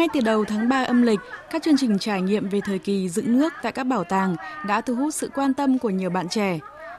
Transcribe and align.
Ngay 0.00 0.08
từ 0.12 0.20
đầu 0.20 0.44
tháng 0.44 0.68
3 0.68 0.82
âm 0.82 1.02
lịch, 1.02 1.20
các 1.50 1.62
chương 1.62 1.76
trình 1.76 1.98
trải 1.98 2.22
nghiệm 2.22 2.48
về 2.48 2.60
thời 2.64 2.78
kỳ 2.78 3.08
dựng 3.08 3.38
nước 3.38 3.52
tại 3.62 3.72
các 3.72 3.84
bảo 3.84 4.04
tàng 4.04 4.36
đã 4.66 4.80
thu 4.80 4.94
hút 4.94 5.14
sự 5.14 5.30
quan 5.34 5.54
tâm 5.54 5.78
của 5.78 5.90
nhiều 5.90 6.10
bạn 6.10 6.28
trẻ. 6.28 6.58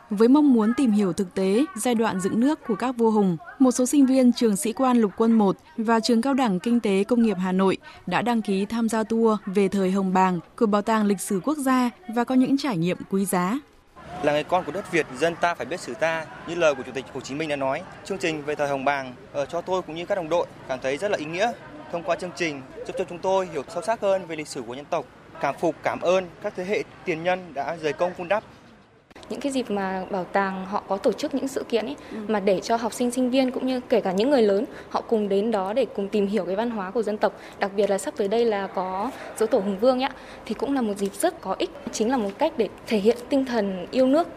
Với 0.09 0.27
mong 0.27 0.53
muốn 0.53 0.73
tìm 0.77 0.91
hiểu 0.91 1.13
thực 1.13 1.33
tế 1.33 1.65
giai 1.75 1.95
đoạn 1.95 2.19
dựng 2.19 2.39
nước 2.39 2.59
của 2.67 2.75
các 2.75 2.91
vua 2.91 3.11
hùng, 3.11 3.37
một 3.59 3.71
số 3.71 3.85
sinh 3.85 4.05
viên 4.05 4.33
trường 4.33 4.55
sĩ 4.55 4.73
quan 4.73 4.97
lục 4.97 5.11
quân 5.17 5.31
1 5.31 5.57
và 5.77 5.99
trường 5.99 6.21
cao 6.21 6.33
đẳng 6.33 6.59
kinh 6.59 6.79
tế 6.79 7.03
công 7.03 7.21
nghiệp 7.21 7.37
Hà 7.39 7.51
Nội 7.51 7.77
đã 8.05 8.21
đăng 8.21 8.41
ký 8.41 8.65
tham 8.65 8.89
gia 8.89 9.03
tour 9.03 9.39
về 9.45 9.67
thời 9.67 9.91
Hồng 9.91 10.13
Bàng 10.13 10.39
của 10.55 10.65
Bảo 10.65 10.81
tàng 10.81 11.05
Lịch 11.05 11.21
sử 11.21 11.41
Quốc 11.43 11.57
gia 11.57 11.89
và 12.15 12.23
có 12.23 12.35
những 12.35 12.57
trải 12.57 12.77
nghiệm 12.77 12.97
quý 13.09 13.25
giá. 13.25 13.59
Là 14.23 14.31
người 14.31 14.43
con 14.43 14.63
của 14.63 14.71
đất 14.71 14.91
Việt, 14.91 15.05
dân 15.19 15.35
ta 15.35 15.55
phải 15.55 15.65
biết 15.65 15.79
sử 15.79 15.93
ta, 15.93 16.25
như 16.47 16.55
lời 16.55 16.75
của 16.75 16.83
Chủ 16.83 16.91
tịch 16.91 17.05
Hồ 17.13 17.21
Chí 17.21 17.35
Minh 17.35 17.49
đã 17.49 17.55
nói. 17.55 17.81
Chương 18.05 18.17
trình 18.17 18.41
về 18.41 18.55
thời 18.55 18.67
Hồng 18.67 18.85
Bàng 18.85 19.13
ờ, 19.33 19.45
cho 19.45 19.61
tôi 19.61 19.81
cũng 19.81 19.95
như 19.95 20.05
các 20.05 20.15
đồng 20.15 20.29
đội 20.29 20.47
cảm 20.67 20.79
thấy 20.81 20.97
rất 20.97 21.11
là 21.11 21.17
ý 21.17 21.25
nghĩa. 21.25 21.51
Thông 21.91 22.03
qua 22.03 22.15
chương 22.15 22.31
trình 22.35 22.61
giúp 22.87 22.95
cho 22.97 23.03
chúng 23.09 23.19
tôi 23.19 23.47
hiểu 23.53 23.63
sâu 23.67 23.83
sắc 23.83 24.01
hơn 24.01 24.25
về 24.25 24.35
lịch 24.35 24.47
sử 24.47 24.61
của 24.67 24.73
dân 24.73 24.85
tộc, 24.85 25.05
cảm 25.41 25.55
phục, 25.59 25.75
cảm 25.83 26.01
ơn 26.01 26.25
các 26.41 26.53
thế 26.55 26.65
hệ 26.65 26.83
tiền 27.05 27.23
nhân 27.23 27.53
đã 27.53 27.77
dày 27.77 27.93
công 27.93 28.13
vun 28.17 28.27
đắp 28.27 28.43
những 29.31 29.39
cái 29.39 29.51
dịp 29.51 29.71
mà 29.71 30.05
bảo 30.11 30.23
tàng 30.23 30.65
họ 30.65 30.83
có 30.87 30.97
tổ 30.97 31.11
chức 31.11 31.35
những 31.35 31.47
sự 31.47 31.63
kiện 31.69 31.85
ấy 31.85 31.95
ừ. 32.11 32.17
mà 32.27 32.39
để 32.39 32.59
cho 32.59 32.75
học 32.75 32.93
sinh 32.93 33.11
sinh 33.11 33.29
viên 33.29 33.51
cũng 33.51 33.67
như 33.67 33.79
kể 33.89 34.01
cả 34.01 34.11
những 34.11 34.29
người 34.29 34.41
lớn 34.41 34.65
họ 34.89 35.01
cùng 35.01 35.29
đến 35.29 35.51
đó 35.51 35.73
để 35.73 35.85
cùng 35.95 36.09
tìm 36.09 36.27
hiểu 36.27 36.45
cái 36.45 36.55
văn 36.55 36.69
hóa 36.69 36.91
của 36.91 37.03
dân 37.03 37.17
tộc 37.17 37.33
đặc 37.59 37.71
biệt 37.75 37.89
là 37.89 37.97
sắp 37.97 38.13
tới 38.17 38.27
đây 38.27 38.45
là 38.45 38.67
có 38.67 39.11
dỗ 39.37 39.45
tổ 39.45 39.59
hùng 39.59 39.79
vương 39.79 40.03
ấy 40.03 40.09
thì 40.45 40.53
cũng 40.53 40.75
là 40.75 40.81
một 40.81 40.93
dịp 40.97 41.13
rất 41.13 41.41
có 41.41 41.55
ích 41.59 41.69
chính 41.91 42.09
là 42.11 42.17
một 42.17 42.29
cách 42.37 42.53
để 42.57 42.69
thể 42.87 42.97
hiện 42.97 43.17
tinh 43.29 43.45
thần 43.45 43.87
yêu 43.91 44.07
nước 44.07 44.27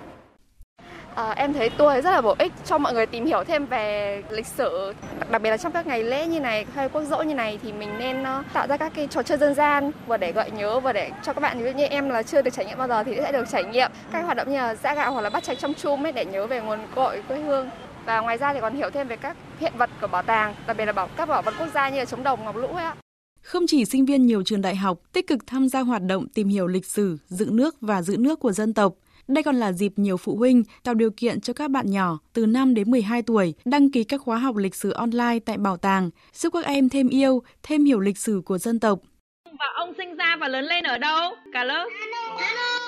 À, 1.15 1.31
em 1.31 1.53
thấy 1.53 1.71
tour 1.71 2.05
rất 2.05 2.11
là 2.11 2.21
bổ 2.21 2.35
ích 2.39 2.53
cho 2.65 2.79
mọi 2.79 2.95
người 2.95 3.07
tìm 3.07 3.27
hiểu 3.27 3.45
thêm 3.45 3.67
về 3.67 4.23
lịch 4.31 4.47
sử, 4.47 4.93
đặc 5.31 5.43
biệt 5.43 5.51
là 5.51 5.57
trong 5.57 5.73
các 5.73 5.87
ngày 5.87 6.03
lễ 6.03 6.27
như 6.27 6.41
này 6.41 6.67
hay 6.75 6.89
quốc 6.89 7.03
dỗ 7.05 7.23
như 7.23 7.35
này 7.35 7.59
thì 7.63 7.73
mình 7.73 7.99
nên 7.99 8.23
uh, 8.23 8.53
tạo 8.53 8.67
ra 8.67 8.77
các 8.77 8.93
cái 8.95 9.07
trò 9.07 9.23
chơi 9.23 9.39
dân 9.39 9.55
gian 9.55 9.91
vừa 10.07 10.17
để 10.17 10.33
gợi 10.33 10.51
nhớ 10.51 10.81
vừa 10.81 10.93
để 10.93 11.11
cho 11.23 11.33
các 11.33 11.41
bạn 11.41 11.59
ví 11.59 11.65
dụ 11.65 11.79
như 11.79 11.85
em 11.85 12.09
là 12.09 12.23
chưa 12.23 12.43
được 12.43 12.51
trải 12.55 12.67
nghiệm 12.67 12.79
bao 12.79 12.89
giờ 12.89 13.05
thì 13.05 13.17
sẽ 13.17 13.33
được 13.33 13.45
trải 13.51 13.65
nghiệm 13.65 13.91
các 14.13 14.25
hoạt 14.25 14.37
động 14.37 14.49
như 14.51 14.57
là 14.57 14.75
giã 14.75 14.95
gạo 14.95 15.13
hoặc 15.13 15.21
là 15.21 15.31
bắt 15.31 15.43
chạch 15.43 15.59
trong 15.59 15.75
chum 15.75 16.07
ấy 16.07 16.13
để 16.13 16.25
nhớ 16.25 16.47
về 16.47 16.61
nguồn 16.61 16.79
cội 16.95 17.23
quê 17.29 17.41
hương. 17.41 17.71
Và 18.05 18.21
ngoài 18.21 18.39
ra 18.39 18.55
thì 18.55 18.61
còn 18.61 18.75
hiểu 18.75 18.91
thêm 18.91 19.09
về 19.09 19.17
các 19.17 19.37
hiện 19.61 19.73
vật 19.79 19.91
của 20.01 20.07
bảo 20.07 20.23
tàng, 20.23 20.55
đặc 20.67 20.77
biệt 20.77 20.85
là 20.85 20.93
bảo 20.93 21.09
các 21.17 21.29
bảo 21.29 21.43
vật 21.43 21.55
quốc 21.59 21.69
gia 21.75 21.89
như 21.89 21.99
là 21.99 22.05
chống 22.05 22.23
đồng, 22.23 22.45
ngọc 22.45 22.57
lũ 22.57 22.67
ấy 22.67 22.85
ạ. 22.85 22.95
Không 23.43 23.63
chỉ 23.67 23.85
sinh 23.85 24.05
viên 24.05 24.27
nhiều 24.27 24.43
trường 24.43 24.63
đại 24.63 24.77
học 24.77 24.99
tích 25.13 25.27
cực 25.27 25.39
tham 25.47 25.69
gia 25.69 25.81
hoạt 25.81 26.03
động 26.03 26.29
tìm 26.29 26.49
hiểu 26.49 26.67
lịch 26.67 26.87
sử, 26.87 27.19
dựng 27.29 27.57
nước 27.57 27.77
và 27.81 28.03
giữ 28.03 28.17
nước 28.17 28.41
của 28.41 28.53
dân 28.53 28.75
tộc, 28.75 28.95
đây 29.29 29.43
còn 29.43 29.57
là 29.57 29.73
dịp 29.73 29.93
nhiều 29.97 30.17
phụ 30.17 30.37
huynh 30.37 30.63
tạo 30.83 30.95
điều 30.95 31.11
kiện 31.17 31.41
cho 31.41 31.53
các 31.53 31.71
bạn 31.71 31.91
nhỏ 31.91 32.19
từ 32.33 32.47
5 32.47 32.75
đến 32.75 32.91
12 32.91 33.23
tuổi 33.23 33.55
đăng 33.65 33.91
ký 33.91 34.05
các 34.05 34.21
khóa 34.21 34.39
học 34.39 34.57
lịch 34.57 34.75
sử 34.75 34.91
online 34.91 35.39
tại 35.45 35.59
bảo 35.59 35.77
tàng, 35.77 36.11
giúp 36.33 36.53
các 36.53 36.65
em 36.65 36.89
thêm 36.89 37.09
yêu, 37.09 37.43
thêm 37.63 37.85
hiểu 37.85 38.01
lịch 38.01 38.19
sử 38.19 38.43
của 38.45 38.59
dân 38.59 38.81
tộc. 38.81 38.99
Và 39.45 39.67
ông 39.75 39.93
sinh 39.99 40.17
ra 40.17 40.37
và 40.41 40.49
lớn 40.49 40.65
lên 40.65 40.85
ở 40.85 40.99
đâu? 40.99 41.33
Cả 41.53 41.65
lớp? 41.65 41.89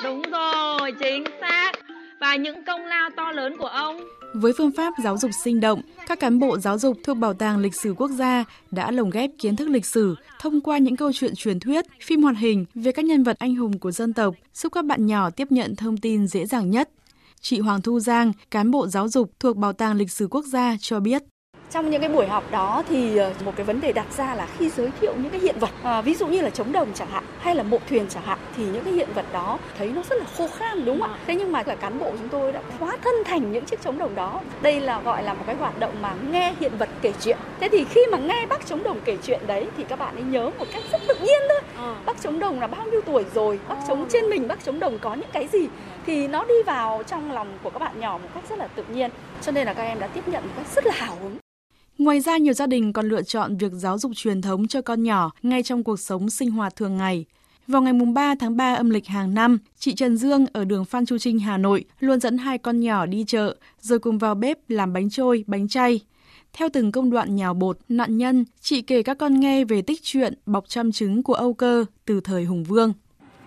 Đúng 0.04 0.22
rồi, 0.22 0.92
chính 1.00 1.24
xác. 1.40 1.72
Và 2.20 2.36
những 2.36 2.64
công 2.64 2.84
lao 2.84 3.10
to 3.16 3.32
lớn 3.32 3.56
của 3.58 3.66
ông 3.66 4.00
với 4.40 4.52
phương 4.58 4.70
pháp 4.70 4.94
giáo 5.04 5.18
dục 5.18 5.30
sinh 5.44 5.60
động, 5.60 5.80
các 6.06 6.20
cán 6.20 6.38
bộ 6.38 6.58
giáo 6.58 6.78
dục 6.78 6.96
thuộc 7.04 7.16
Bảo 7.16 7.34
tàng 7.34 7.58
Lịch 7.58 7.74
sử 7.74 7.94
Quốc 7.94 8.10
gia 8.10 8.44
đã 8.70 8.90
lồng 8.90 9.10
ghép 9.10 9.30
kiến 9.38 9.56
thức 9.56 9.68
lịch 9.68 9.86
sử 9.86 10.14
thông 10.40 10.60
qua 10.60 10.78
những 10.78 10.96
câu 10.96 11.12
chuyện 11.12 11.34
truyền 11.34 11.60
thuyết, 11.60 11.84
phim 12.02 12.22
hoạt 12.22 12.36
hình 12.38 12.64
về 12.74 12.92
các 12.92 13.04
nhân 13.04 13.22
vật 13.22 13.38
anh 13.38 13.54
hùng 13.54 13.78
của 13.78 13.90
dân 13.90 14.12
tộc, 14.12 14.34
giúp 14.54 14.72
các 14.72 14.84
bạn 14.84 15.06
nhỏ 15.06 15.30
tiếp 15.30 15.52
nhận 15.52 15.76
thông 15.76 15.96
tin 15.96 16.26
dễ 16.26 16.46
dàng 16.46 16.70
nhất. 16.70 16.90
Chị 17.40 17.60
Hoàng 17.60 17.82
Thu 17.82 18.00
Giang, 18.00 18.32
cán 18.50 18.70
bộ 18.70 18.86
giáo 18.86 19.08
dục 19.08 19.32
thuộc 19.40 19.56
Bảo 19.56 19.72
tàng 19.72 19.96
Lịch 19.96 20.10
sử 20.10 20.28
Quốc 20.30 20.44
gia 20.44 20.76
cho 20.80 21.00
biết. 21.00 21.22
Trong 21.70 21.90
những 21.90 22.00
cái 22.00 22.10
buổi 22.10 22.26
học 22.26 22.44
đó 22.50 22.82
thì 22.88 23.16
ờ, 23.16 23.32
một 23.44 23.52
cái 23.56 23.66
vấn 23.66 23.80
đề 23.80 23.92
đặt 23.92 24.06
ra 24.16 24.34
là 24.34 24.46
khi 24.58 24.70
giới 24.70 24.90
thiệu 25.00 25.14
những 25.16 25.30
cái 25.30 25.40
hiện 25.40 25.58
vật, 25.58 25.70
à, 25.82 26.00
ví 26.00 26.14
dụ 26.14 26.26
như 26.26 26.40
là 26.40 26.50
trống 26.50 26.72
đồng 26.72 26.88
chẳng 26.94 27.08
hạn, 27.08 27.24
hay 27.38 27.54
là 27.54 27.62
mộ 27.62 27.78
thuyền 27.88 28.06
chẳng 28.08 28.22
hạn, 28.22 28.38
thì 28.56 28.64
những 28.64 28.84
cái 28.84 28.92
hiện 28.92 29.08
vật 29.14 29.24
đó 29.32 29.58
thấy 29.78 29.88
nó 29.88 30.02
rất 30.10 30.18
là 30.18 30.24
khô 30.36 30.48
khan 30.58 30.84
đúng 30.84 31.00
không 31.00 31.10
ạ? 31.10 31.18
Thế 31.26 31.34
nhưng 31.34 31.52
mà 31.52 31.62
là 31.66 31.74
cán 31.74 31.98
bộ 31.98 32.10
chúng 32.18 32.28
tôi 32.28 32.52
đã 32.52 32.60
hóa 32.78 32.96
thân 33.04 33.14
thành 33.24 33.52
những 33.52 33.64
chiếc 33.64 33.82
trống 33.82 33.98
đồng 33.98 34.14
đó. 34.14 34.40
Đây 34.62 34.80
là 34.80 35.00
gọi 35.00 35.22
là 35.22 35.34
một 35.34 35.42
cái 35.46 35.56
hoạt 35.56 35.78
động 35.78 35.94
mà 36.02 36.14
nghe 36.30 36.54
hiện 36.60 36.72
vật 36.78 36.88
kể 37.02 37.12
chuyện. 37.20 37.38
Thế 37.60 37.68
thì 37.68 37.84
khi 37.84 38.00
mà 38.12 38.18
nghe 38.18 38.46
bác 38.46 38.66
trống 38.66 38.82
đồng 38.82 39.00
kể 39.04 39.16
chuyện 39.22 39.40
đấy 39.46 39.66
thì 39.76 39.84
các 39.88 39.98
bạn 39.98 40.14
ấy 40.14 40.24
nhớ 40.24 40.50
một 40.58 40.66
cách 40.72 40.82
rất 40.92 41.00
tự 41.08 41.14
nhiên 41.14 41.40
thôi. 41.48 41.60
À. 41.76 41.94
Bác 42.06 42.22
trống 42.22 42.38
đồng 42.38 42.60
là 42.60 42.66
bao 42.66 42.86
nhiêu 42.86 43.00
tuổi 43.00 43.24
rồi, 43.34 43.58
bác 43.68 43.76
trống 43.88 44.00
ờ. 44.02 44.06
trên 44.08 44.30
mình 44.30 44.48
bác 44.48 44.64
trống 44.64 44.80
đồng 44.80 44.98
có 44.98 45.14
những 45.14 45.30
cái 45.32 45.48
gì 45.52 45.68
thì 46.06 46.28
nó 46.28 46.44
đi 46.44 46.62
vào 46.66 47.02
trong 47.06 47.32
lòng 47.32 47.48
của 47.62 47.70
các 47.70 47.78
bạn 47.78 48.00
nhỏ 48.00 48.18
một 48.22 48.28
cách 48.34 48.44
rất 48.50 48.58
là 48.58 48.66
tự 48.66 48.84
nhiên. 48.88 49.10
Cho 49.42 49.52
nên 49.52 49.66
là 49.66 49.74
các 49.74 49.82
em 49.82 49.98
đã 49.98 50.06
tiếp 50.06 50.28
nhận 50.28 50.42
một 50.42 50.52
cách 50.56 50.66
rất 50.74 50.86
là 50.86 50.92
hào 50.94 51.16
hứng. 51.22 51.36
Ngoài 52.06 52.20
ra, 52.20 52.36
nhiều 52.36 52.54
gia 52.54 52.66
đình 52.66 52.92
còn 52.92 53.08
lựa 53.08 53.22
chọn 53.22 53.56
việc 53.56 53.72
giáo 53.72 53.98
dục 53.98 54.12
truyền 54.14 54.42
thống 54.42 54.68
cho 54.68 54.82
con 54.82 55.02
nhỏ 55.02 55.30
ngay 55.42 55.62
trong 55.62 55.84
cuộc 55.84 56.00
sống 56.00 56.30
sinh 56.30 56.50
hoạt 56.50 56.76
thường 56.76 56.96
ngày. 56.96 57.24
Vào 57.66 57.82
ngày 57.82 57.92
3 58.14 58.34
tháng 58.40 58.56
3 58.56 58.74
âm 58.74 58.90
lịch 58.90 59.06
hàng 59.06 59.34
năm, 59.34 59.58
chị 59.78 59.94
Trần 59.94 60.16
Dương 60.16 60.46
ở 60.52 60.64
đường 60.64 60.84
Phan 60.84 61.06
Chu 61.06 61.18
Trinh, 61.18 61.38
Hà 61.38 61.56
Nội 61.56 61.84
luôn 62.00 62.20
dẫn 62.20 62.38
hai 62.38 62.58
con 62.58 62.80
nhỏ 62.80 63.06
đi 63.06 63.24
chợ 63.26 63.56
rồi 63.80 63.98
cùng 63.98 64.18
vào 64.18 64.34
bếp 64.34 64.58
làm 64.68 64.92
bánh 64.92 65.10
trôi, 65.10 65.44
bánh 65.46 65.68
chay. 65.68 66.00
Theo 66.52 66.68
từng 66.72 66.92
công 66.92 67.10
đoạn 67.10 67.36
nhào 67.36 67.54
bột, 67.54 67.78
nạn 67.88 68.16
nhân, 68.16 68.44
chị 68.60 68.82
kể 68.82 69.02
các 69.02 69.18
con 69.18 69.40
nghe 69.40 69.64
về 69.64 69.82
tích 69.82 70.02
truyện 70.02 70.34
bọc 70.46 70.64
trăm 70.68 70.92
trứng 70.92 71.22
của 71.22 71.34
Âu 71.34 71.54
Cơ 71.54 71.84
từ 72.04 72.20
thời 72.20 72.44
Hùng 72.44 72.64
Vương. 72.64 72.92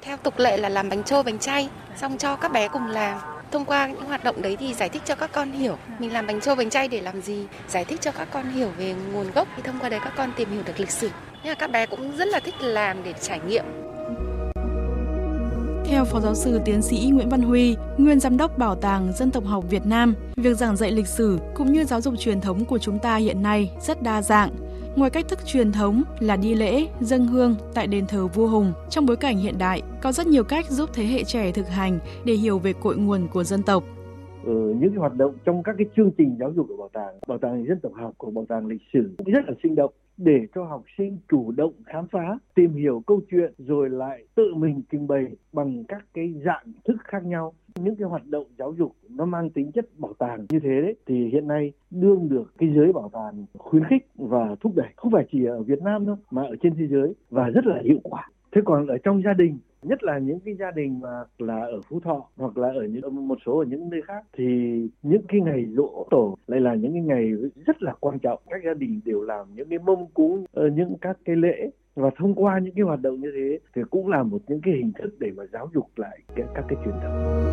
Theo 0.02 0.18
tục 0.18 0.34
lệ 0.38 0.58
là 0.58 0.70
làm 0.70 0.90
bánh 0.90 1.04
trôi, 1.04 1.24
bánh 1.24 1.40
chay, 1.40 1.70
xong 1.98 2.18
cho 2.18 2.36
các 2.36 2.52
bé 2.52 2.68
cùng 2.68 2.86
làm 2.88 3.39
thông 3.52 3.66
qua 3.66 3.88
những 3.88 4.06
hoạt 4.06 4.24
động 4.24 4.42
đấy 4.42 4.58
thì 4.60 4.74
giải 4.74 4.90
thích 4.90 5.02
cho 5.06 5.16
các 5.16 5.32
con 5.34 5.52
hiểu 5.52 5.78
mình 6.00 6.14
làm 6.14 6.28
bánh 6.28 6.42
trâu 6.42 6.56
bánh 6.56 6.70
chay 6.70 6.88
để 6.88 7.02
làm 7.02 7.22
gì 7.22 7.46
giải 7.68 7.86
thích 7.86 8.02
cho 8.02 8.12
các 8.12 8.28
con 8.32 8.50
hiểu 8.50 8.70
về 8.78 8.96
nguồn 9.14 9.32
gốc 9.32 9.48
thì 9.56 9.64
thông 9.64 9.80
qua 9.80 9.90
đấy 9.90 10.00
các 10.04 10.14
con 10.18 10.32
tìm 10.38 10.50
hiểu 10.52 10.62
được 10.66 10.80
lịch 10.80 10.92
sử. 10.92 11.10
Mà 11.46 11.54
các 11.54 11.72
bé 11.72 11.86
cũng 11.86 12.18
rất 12.18 12.28
là 12.28 12.40
thích 12.40 12.56
làm 12.62 13.04
để 13.04 13.14
trải 13.22 13.40
nghiệm. 13.48 13.64
Theo 15.86 16.06
Phó 16.06 16.20
Giáo 16.20 16.36
sư 16.36 16.62
Tiến 16.66 16.82
sĩ 16.82 17.10
Nguyễn 17.14 17.30
Văn 17.30 17.42
Huy, 17.42 17.76
nguyên 17.98 18.20
Giám 18.20 18.38
đốc 18.38 18.58
Bảo 18.58 18.76
tàng 18.76 19.14
Dân 19.14 19.32
tộc 19.32 19.46
học 19.46 19.64
Việt 19.70 19.86
Nam, 19.86 20.16
việc 20.36 20.58
giảng 20.58 20.76
dạy 20.76 20.92
lịch 20.92 21.08
sử 21.08 21.40
cũng 21.56 21.74
như 21.74 21.86
giáo 21.86 22.02
dục 22.02 22.14
truyền 22.20 22.42
thống 22.42 22.66
của 22.66 22.78
chúng 22.78 23.00
ta 23.00 23.16
hiện 23.16 23.44
nay 23.44 23.72
rất 23.82 24.02
đa 24.02 24.22
dạng. 24.22 24.50
Ngoài 24.96 25.10
cách 25.10 25.28
thức 25.28 25.40
truyền 25.46 25.72
thống 25.72 26.04
là 26.20 26.36
đi 26.36 26.56
lễ, 26.56 26.88
dâng 27.02 27.28
hương 27.28 27.56
tại 27.74 27.88
đền 27.88 28.06
thờ 28.08 28.28
vua 28.28 28.48
Hùng, 28.48 28.74
trong 28.90 29.06
bối 29.06 29.18
cảnh 29.18 29.38
hiện 29.38 29.56
đại, 29.60 29.82
có 30.02 30.12
rất 30.12 30.28
nhiều 30.28 30.44
cách 30.44 30.66
giúp 30.70 30.90
thế 30.94 31.04
hệ 31.04 31.24
trẻ 31.24 31.52
thực 31.52 31.68
hành 31.68 32.00
để 32.26 32.34
hiểu 32.34 32.60
về 32.60 32.74
cội 32.74 32.98
nguồn 32.98 33.28
của 33.34 33.44
dân 33.44 33.64
tộc. 33.64 33.84
Ừ, 34.44 34.74
những 34.80 34.90
cái 34.90 35.00
hoạt 35.00 35.16
động 35.18 35.34
trong 35.46 35.64
các 35.64 35.76
cái 35.78 35.88
chương 35.98 36.12
trình 36.18 36.36
giáo 36.40 36.52
dục 36.56 36.66
của 36.70 36.78
bảo 36.78 36.90
tàng, 36.94 37.20
bảo 37.28 37.38
tàng 37.38 37.66
dân 37.68 37.80
tộc 37.80 37.92
học 37.96 38.14
của 38.18 38.32
bảo 38.32 38.46
tàng 38.50 38.68
lịch 38.68 38.82
sử 38.94 39.16
cũng 39.18 39.34
rất 39.34 39.46
là 39.48 39.54
sinh 39.64 39.76
động 39.76 39.94
để 40.18 40.40
cho 40.56 40.64
học 40.64 40.84
sinh 40.98 41.18
chủ 41.32 41.52
động 41.52 41.74
khám 41.86 42.08
phá, 42.12 42.38
tìm 42.56 42.76
hiểu 42.76 43.04
câu 43.08 43.22
chuyện 43.32 43.54
rồi 43.58 43.90
lại 43.90 44.24
tự 44.36 44.54
mình 44.56 44.82
trình 44.92 45.08
bày 45.08 45.26
bằng 45.54 45.84
các 45.88 46.06
cái 46.14 46.34
dạng 46.46 46.74
thức 46.88 46.96
khác 47.04 47.26
nhau. 47.26 47.54
Những 47.76 47.96
cái 47.96 48.08
hoạt 48.08 48.26
động 48.28 48.46
giáo 48.58 48.74
dục 48.74 48.96
nó 49.10 49.26
mang 49.26 49.50
tính 49.50 49.72
chất 49.72 49.86
bảo 49.98 50.14
tàng 50.14 50.46
như 50.50 50.60
thế 50.60 50.82
đấy, 50.82 50.96
thì 51.06 51.28
hiện 51.30 51.48
nay 51.48 51.72
đương 51.92 52.30
được 52.30 52.54
cái 52.58 52.74
giới 52.76 52.94
bảo 52.94 53.10
tàng 53.14 53.46
khuyến 53.58 53.84
khích 53.84 54.08
và 54.16 54.56
thúc 54.60 54.76
đẩy 54.76 54.88
không 54.96 55.12
phải 55.12 55.28
chỉ 55.32 55.46
ở 55.46 55.64
Việt 55.64 55.82
Nam 55.82 56.06
đâu, 56.06 56.18
mà 56.32 56.42
ở 56.42 56.56
trên 56.62 56.76
thế 56.76 56.88
giới, 56.88 57.14
và 57.30 57.50
rất 57.50 57.66
là 57.66 57.82
hiệu 57.84 58.00
quả. 58.04 58.30
Thế 58.52 58.62
còn 58.66 58.88
ở 58.88 58.98
trong 58.98 59.22
gia 59.24 59.34
đình 59.34 59.58
nhất 59.82 60.04
là 60.04 60.18
những 60.18 60.40
cái 60.40 60.56
gia 60.60 60.72
đình 60.72 61.00
mà 61.00 61.24
là 61.38 61.60
ở 61.62 61.82
phú 61.90 62.00
thọ 62.00 62.26
hoặc 62.38 62.58
là 62.58 62.68
ở 62.68 62.84
những 62.84 63.28
một 63.28 63.38
số 63.46 63.58
ở 63.60 63.66
những 63.66 63.90
nơi 63.90 64.02
khác 64.02 64.24
thì 64.38 64.46
những 65.04 65.22
cái 65.28 65.42
ngày 65.42 65.66
dỗ 65.78 66.06
tổ 66.10 66.38
lại 66.48 66.60
là 66.60 66.76
những 66.76 66.94
cái 66.94 67.02
ngày 67.02 67.32
rất 67.66 67.84
là 67.84 67.94
quan 68.00 68.20
trọng. 68.20 68.40
Các 68.50 68.62
gia 68.66 68.74
đình 68.74 69.00
đều 69.06 69.22
làm 69.22 69.48
những 69.56 69.70
cái 69.70 69.80
mâm 69.80 70.06
cúng 70.14 70.46
ờ, 70.54 70.68
những 70.68 70.96
các 71.02 71.18
cái 71.26 71.36
lễ. 71.36 71.70
Và 71.96 72.10
thông 72.18 72.36
qua 72.36 72.60
những 72.60 72.74
cái 72.76 72.84
hoạt 72.84 73.02
động 73.02 73.22
như 73.22 73.32
thế 73.36 73.60
thì 73.76 73.82
cũng 73.92 74.08
là 74.08 74.24
một 74.24 74.42
những 74.48 74.62
cái 74.62 74.74
hình 74.74 74.92
thức 75.02 75.20
để 75.20 75.32
mà 75.38 75.44
giáo 75.54 75.70
dục 75.74 75.86
lại 75.96 76.20
các 76.36 76.66
cái 76.68 76.78
truyền 76.86 76.96
thống. 77.04 77.44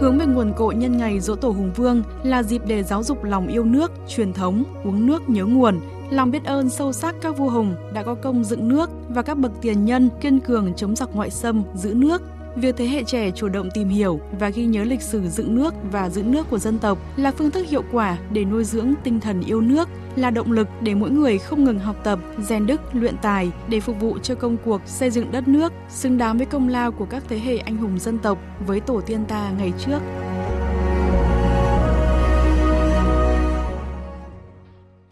Hướng 0.00 0.18
về 0.18 0.26
nguồn 0.34 0.52
cội 0.56 0.74
nhân 0.74 0.96
ngày 0.96 1.20
dỗ 1.20 1.34
tổ 1.36 1.48
Hùng 1.48 1.70
Vương 1.76 2.02
là 2.24 2.42
dịp 2.42 2.62
để 2.68 2.82
giáo 2.82 3.02
dục 3.02 3.24
lòng 3.24 3.46
yêu 3.46 3.64
nước, 3.64 3.90
truyền 4.08 4.32
thống, 4.32 4.64
uống 4.84 5.06
nước 5.06 5.22
nhớ 5.28 5.44
nguồn, 5.46 5.74
lòng 6.10 6.30
biết 6.30 6.44
ơn 6.44 6.70
sâu 6.70 6.92
sắc 6.92 7.14
các 7.22 7.38
vua 7.38 7.48
hùng 7.48 7.74
đã 7.94 8.02
có 8.02 8.14
công 8.14 8.44
dựng 8.44 8.68
nước 8.68 8.90
và 9.08 9.22
các 9.22 9.38
bậc 9.38 9.52
tiền 9.60 9.84
nhân 9.84 10.10
kiên 10.20 10.40
cường 10.40 10.74
chống 10.74 10.96
giặc 10.96 11.08
ngoại 11.12 11.30
xâm, 11.30 11.62
giữ 11.74 11.94
nước. 11.94 12.22
Việc 12.56 12.76
thế 12.76 12.86
hệ 12.86 13.02
trẻ 13.04 13.30
chủ 13.30 13.48
động 13.48 13.68
tìm 13.74 13.88
hiểu 13.88 14.20
và 14.38 14.48
ghi 14.48 14.66
nhớ 14.66 14.84
lịch 14.84 15.02
sử 15.02 15.28
dựng 15.28 15.54
nước 15.54 15.74
và 15.92 16.10
giữ 16.10 16.22
nước 16.22 16.50
của 16.50 16.58
dân 16.58 16.78
tộc 16.78 16.98
là 17.16 17.30
phương 17.30 17.50
thức 17.50 17.66
hiệu 17.66 17.82
quả 17.92 18.18
để 18.30 18.44
nuôi 18.44 18.64
dưỡng 18.64 18.94
tinh 19.04 19.20
thần 19.20 19.40
yêu 19.40 19.60
nước, 19.60 19.88
là 20.16 20.30
động 20.30 20.52
lực 20.52 20.68
để 20.80 20.94
mỗi 20.94 21.10
người 21.10 21.38
không 21.38 21.64
ngừng 21.64 21.78
học 21.78 21.96
tập, 22.04 22.18
rèn 22.38 22.66
đức, 22.66 22.80
luyện 22.92 23.16
tài 23.22 23.50
để 23.68 23.80
phục 23.80 24.00
vụ 24.00 24.18
cho 24.18 24.34
công 24.34 24.56
cuộc 24.64 24.80
xây 24.86 25.10
dựng 25.10 25.32
đất 25.32 25.48
nước, 25.48 25.72
xứng 25.88 26.18
đáng 26.18 26.36
với 26.36 26.46
công 26.46 26.68
lao 26.68 26.92
của 26.92 27.04
các 27.04 27.22
thế 27.28 27.38
hệ 27.38 27.58
anh 27.58 27.76
hùng 27.76 27.98
dân 27.98 28.18
tộc 28.18 28.38
với 28.66 28.80
tổ 28.80 29.00
tiên 29.00 29.24
ta 29.28 29.50
ngày 29.58 29.72
trước. 29.78 29.98